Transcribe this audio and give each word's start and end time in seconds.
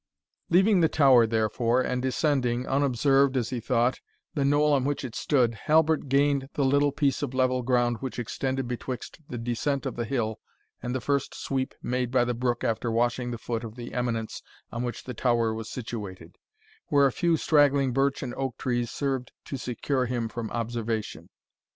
Leaving 0.49 0.79
the 0.79 0.89
tower, 0.89 1.27
therefore, 1.27 1.79
and 1.79 2.01
descending, 2.01 2.65
unobserved 2.65 3.37
as 3.37 3.51
he 3.51 3.59
thought, 3.59 3.99
the 4.33 4.43
knoll 4.43 4.73
on 4.73 4.83
which 4.83 5.05
it 5.05 5.13
stood, 5.13 5.53
Halbert 5.53 6.09
gained 6.09 6.49
the 6.55 6.65
little 6.65 6.91
piece 6.91 7.21
of 7.21 7.35
level 7.35 7.61
ground 7.61 7.97
which 7.99 8.17
extended 8.17 8.67
betwixt 8.67 9.19
the 9.29 9.37
descent 9.37 9.85
of 9.85 9.95
the 9.95 10.05
hill, 10.05 10.39
and 10.81 10.95
the 10.95 11.01
first 11.01 11.35
sweep 11.35 11.75
made 11.83 12.09
by 12.09 12.25
the 12.25 12.33
brook 12.33 12.63
after 12.63 12.89
washing 12.91 13.29
the 13.29 13.37
foot 13.37 13.63
of 13.63 13.75
the 13.75 13.93
eminence 13.93 14.41
on 14.71 14.81
which 14.81 15.03
the 15.03 15.13
tower 15.13 15.53
was 15.53 15.69
situated, 15.69 16.39
where 16.87 17.05
a 17.05 17.11
few 17.11 17.37
straggling 17.37 17.93
birch 17.93 18.23
and 18.23 18.33
oak 18.33 18.57
trees 18.57 18.89
served 18.89 19.31
to 19.45 19.55
secure 19.55 20.07
him 20.07 20.27
from 20.27 20.49
observation. 20.49 21.29